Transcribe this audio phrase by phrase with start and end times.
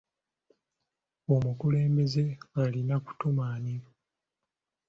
[1.33, 2.25] Omukulembeze
[2.63, 3.75] alina kutuma ani?